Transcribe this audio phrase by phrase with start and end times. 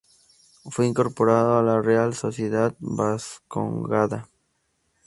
[0.65, 4.27] Fue incorporado a la Real Sociedad Vascongada.